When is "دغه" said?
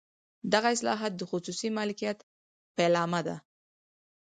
0.53-0.67